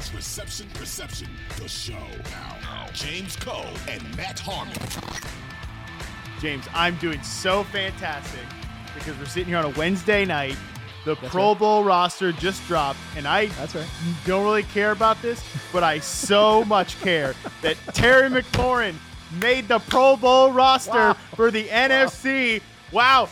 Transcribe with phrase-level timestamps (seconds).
[0.00, 1.28] This is Reception Perception,
[1.58, 1.92] the show.
[2.30, 4.72] Now, James Koh and Matt Harmon.
[6.40, 8.40] James, I'm doing so fantastic
[8.94, 10.56] because we're sitting here on a Wednesday night.
[11.04, 11.58] The That's Pro right.
[11.58, 13.86] Bowl roster just dropped, and I That's right.
[14.24, 18.94] don't really care about this, but I so much care that Terry McLaurin
[19.38, 21.16] made the Pro Bowl roster Wow.
[21.34, 22.62] for the NFC.
[22.90, 23.28] Wow.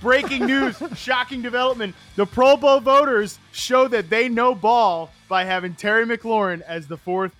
[0.00, 1.94] Breaking news, shocking development.
[2.16, 6.96] The Pro Bowl voters show that they know ball by having Terry McLaurin as the
[6.96, 7.34] fourth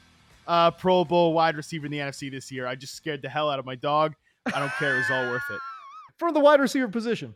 [0.47, 2.67] uh, Pro Bowl wide receiver in the NFC this year.
[2.67, 4.15] I just scared the hell out of my dog.
[4.47, 4.99] I don't care.
[4.99, 5.61] It's all worth it.
[6.19, 7.35] For the wide receiver position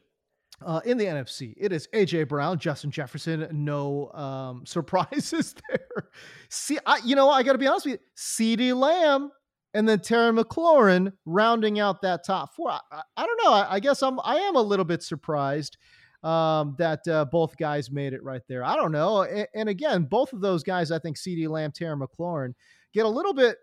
[0.64, 3.48] uh, in the NFC, it is AJ Brown, Justin Jefferson.
[3.52, 6.10] No um, surprises there.
[6.50, 7.98] See, I, you know, I got to be honest with you.
[8.16, 9.30] CeeDee Lamb
[9.74, 12.70] and then Terry McLaurin rounding out that top four.
[12.70, 13.52] I, I, I don't know.
[13.52, 15.76] I, I guess I'm I am a little bit surprised
[16.22, 18.64] um, that uh, both guys made it right there.
[18.64, 19.22] I don't know.
[19.22, 22.54] And, and again, both of those guys, I think CeeDee Lamb, Terry McLaurin,
[22.94, 23.58] get a little bit.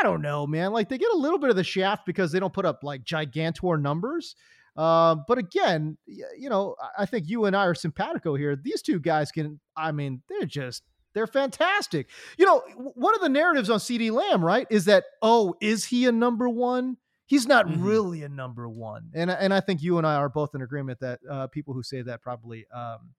[0.00, 0.72] I don't know, man.
[0.72, 3.02] Like they get a little bit of the shaft because they don't put up like
[3.04, 4.36] gigantor numbers.
[4.76, 8.56] Uh, but again, you know, I- I think you and I are simpatico here.
[8.56, 9.60] These two guys can.
[9.76, 10.82] I mean, they're just
[11.14, 12.08] they're fantastic.
[12.38, 12.60] You know,
[12.94, 16.48] one of the narratives on CeeDee Lamb, right, is that oh, is he a number
[16.48, 16.96] one?
[17.26, 17.76] He's not Mhm.
[17.84, 20.60] really a number one, and I- and I think you and I are both in
[20.62, 23.10] agreement that uh, people who say that probably um,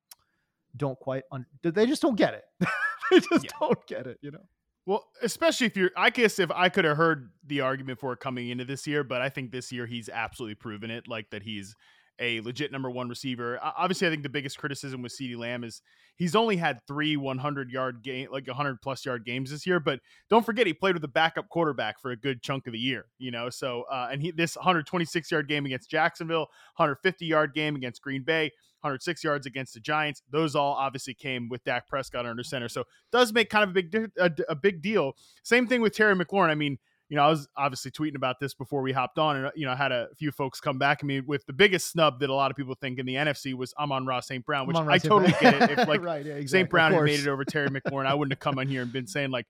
[0.76, 1.24] don't quite.
[1.31, 2.44] Un- they just don't get it.
[3.12, 3.52] they just Yeah.
[3.59, 4.18] don't get it.
[4.22, 4.46] You know.
[4.86, 8.20] Well, especially if you're, I guess if I could have heard the argument for it
[8.20, 11.42] coming into this year, but I think this year he's absolutely proven it, like that
[11.44, 11.74] he's
[12.19, 13.59] a legit number one receiver.
[13.62, 15.81] Obviously, I think the biggest criticism with CeeDee Lamb is
[16.16, 19.79] he's only had three 100 yard game, like 100 plus yard games this year.
[19.79, 22.79] But don't forget, he played with a backup quarterback for a good chunk of the
[22.79, 23.50] year, you know.
[23.50, 26.47] So, uh, and he this 126 yard game against Jacksonville,
[26.78, 28.51] 150 yard game against Green Bay.
[28.84, 30.22] 106 yards against the Giants.
[30.30, 32.68] Those all obviously came with Dak Prescott under center.
[32.68, 35.16] So does make kind of a big a, a big deal.
[35.41, 36.50] Same thing with Terry McLaurin.
[36.50, 36.78] I mean,
[37.09, 39.66] you know, I was obviously tweeting about this before we hopped on, and uh, you
[39.66, 42.30] know, I had a few folks come back at me with the biggest snub that
[42.30, 44.46] a lot of people think in the NFC was Amon-Ra St.
[44.46, 45.80] Brown, which I totally get it.
[45.80, 46.47] If like right, yeah, exactly.
[46.47, 46.69] St.
[46.69, 49.08] Brown had made it over Terry McLaurin, I wouldn't have come on here and been
[49.08, 49.46] saying like,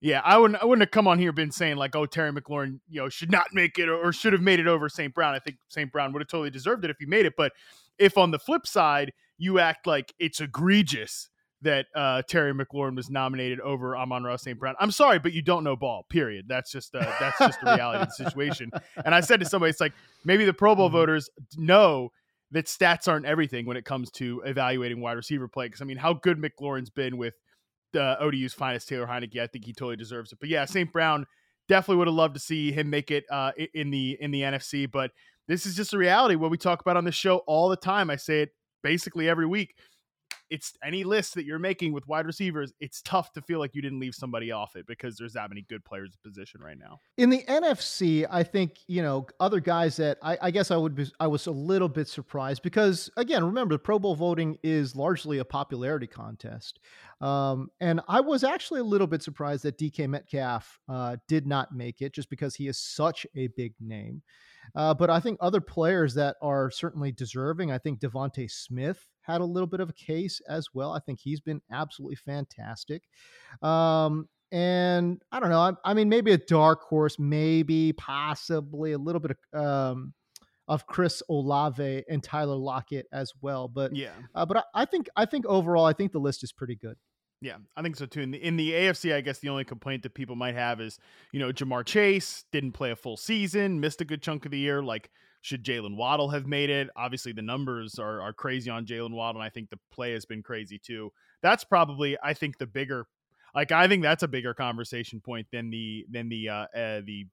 [0.00, 2.80] yeah, I wouldn't I wouldn't have come on here been saying like, oh, Terry McLaurin,
[2.88, 5.14] you know, should not make it or should have made it over St.
[5.14, 5.34] Brown.
[5.34, 5.90] I think St.
[5.90, 7.34] Brown would have totally deserved it if he made it.
[7.36, 7.52] But
[7.98, 11.30] if on the flip side you act like it's egregious
[11.62, 14.58] that uh, Terry McLaurin was nominated over Amon-Ra St.
[14.58, 14.74] Brown.
[14.80, 16.04] I'm sorry, but you don't know ball.
[16.10, 16.46] Period.
[16.48, 18.70] That's just uh, that's just the reality of the situation.
[19.04, 19.92] And I said to somebody, it's like
[20.24, 20.92] maybe the Pro Bowl Mhm.
[20.92, 22.10] voters know
[22.50, 25.66] that stats aren't everything when it comes to evaluating wide receiver play.
[25.66, 27.34] Because I mean, how good McLaurin's been with
[27.92, 30.38] the ODU's finest Taylor Heinicke, I think he totally deserves it.
[30.40, 30.90] But yeah, St.
[30.92, 31.26] Brown
[31.68, 34.90] definitely would have loved to see him make it uh, in the in the NFC.
[34.90, 35.12] But
[35.48, 36.34] this is just a reality.
[36.34, 38.10] What we talk about on the show all the time.
[38.10, 38.50] I say it
[38.82, 39.74] basically every week.
[40.52, 42.74] It's any list that you're making with wide receivers.
[42.78, 45.64] It's tough to feel like you didn't leave somebody off it because there's that many
[45.66, 46.98] good players in position right now.
[47.16, 50.94] in the NFC, I think you know other guys that I, I guess I would
[50.94, 54.94] be, I was a little bit surprised because again, remember the Pro Bowl voting is
[54.94, 56.80] largely a popularity contest,
[57.22, 61.74] um, and I was actually a little bit surprised that DK Metcalf uh, did not
[61.74, 64.22] make it just because he is such a big name.
[64.74, 67.70] Uh, but I think other players that are certainly deserving.
[67.70, 70.92] I think DeVonta Smith had a little bit of a case as well.
[70.92, 73.02] I think he's been absolutely fantastic.
[73.60, 75.60] Um, and I don't know.
[75.60, 80.12] I, I mean, maybe a dark horse, maybe possibly a little bit of um,
[80.68, 83.68] of Chris Olave and Tyler Lockett as well.
[83.68, 84.10] But Yeah.
[84.34, 86.96] uh, but I, I think I think overall, I think the list is pretty good.
[87.42, 88.20] Yeah, I think so too.
[88.20, 91.00] In the, in the AFC, I guess the only complaint that people might have is,
[91.32, 94.58] you know, Ja'Marr Chase didn't play a full season, missed a good chunk of the
[94.58, 94.80] year.
[94.80, 95.10] Like
[95.40, 96.88] should Jalen Waddle have made it?
[96.96, 100.24] Obviously, the numbers are are crazy on Jalen Waddle, and I think the play has
[100.24, 101.12] been crazy too.
[101.42, 103.08] That's probably, I think, the bigger,
[103.52, 107.26] like I think that's a bigger conversation point than the than the uh, uh the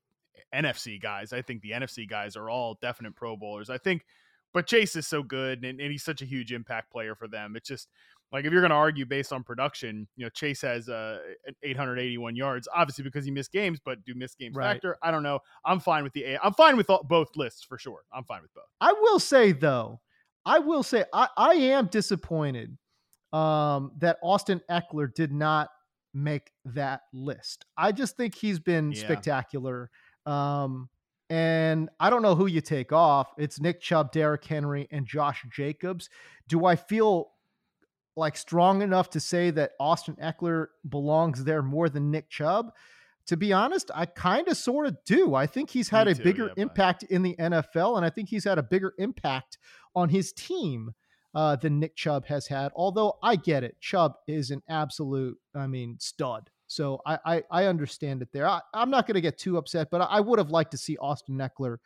[0.54, 1.34] NFC guys.
[1.34, 3.70] I think the NFC guys are all definite Pro Bowlers.
[3.70, 4.04] I think,
[4.54, 7.56] but Chase is so good and, and he's such a huge impact player for them.
[7.56, 7.88] It's just
[8.32, 11.20] like if you're going to argue based on production, you know, Chase has uh
[11.64, 14.74] 881 yards, obviously because he missed games, but do missed games right.
[14.74, 14.98] factor?
[15.02, 15.40] I don't know.
[15.66, 16.40] I'm fine with the A.
[16.44, 18.02] I'm fine with all, both lists for sure.
[18.14, 18.66] I'm fine with both.
[18.82, 20.00] I will say though,
[20.46, 22.78] I will say I, I am disappointed
[23.34, 25.70] um, that Austin Ekeler did not
[26.14, 27.66] make that list.
[27.78, 29.00] I just think he's been yeah.
[29.00, 29.90] spectacular.
[30.26, 30.90] Um,
[31.30, 33.32] and I don't know who you take off.
[33.38, 36.10] It's Nick Chubb, Derrick Henry, and Josh Jacobs.
[36.48, 37.32] Do I feel
[38.16, 42.72] like strong enough to say that Austin Ekeler belongs there more than Nick Chubb?
[43.28, 45.36] To be honest, I kind of sort of do.
[45.36, 48.10] I think he's had Me a too, bigger yeah, impact in the NFL, and I
[48.10, 49.60] think he's had a bigger impact
[49.96, 50.94] on his team
[51.36, 52.72] uh, than Nick Chubb has had.
[52.76, 56.50] Although I get it, Chubb is an absolute, I mean, stud.
[56.68, 58.48] So I I, I understand it there.
[58.48, 60.98] I, am not going to get too upset, but I, would have liked to see
[60.98, 61.78] Austin Ekeler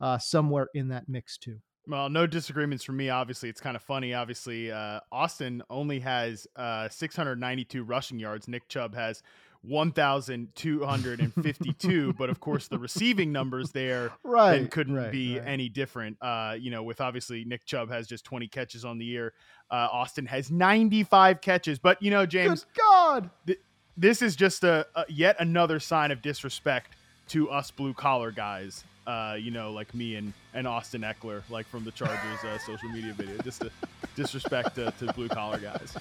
[0.00, 1.58] uh, somewhere in that mix too.
[1.88, 3.10] Well, no disagreements from me.
[3.10, 4.12] Obviously, it's kind of funny.
[4.12, 8.48] Obviously, uh, Austin only has uh, 692 rushing yards.
[8.48, 9.22] Nick Chubb has
[9.62, 12.12] 1,252.
[12.18, 15.46] but of course, the receiving numbers there right, couldn't right, be right.
[15.46, 16.16] any different.
[16.20, 19.32] Uh, you know, with obviously Nick Chubb has just 20 catches on the year.
[19.70, 21.78] Uh, Austin has 95 catches.
[21.78, 23.60] But you know, James, Good God, th-
[23.96, 26.92] this is just a, a, yet another sign of disrespect
[27.28, 28.84] to us blue collar guys.
[29.06, 32.88] Uh, you know, like me and, and Austin Ekeler, like from the Chargers uh, social
[32.88, 33.70] media video, just to
[34.16, 35.96] disrespect to, to blue collar guys.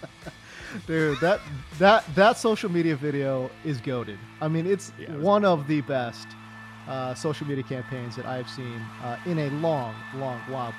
[0.86, 1.40] Dude, that
[1.78, 4.18] that that social media video is goaded.
[4.40, 6.26] I mean, it's yeah, it one of the best
[6.88, 10.74] uh, social media campaigns that I've seen uh, in a long, long while.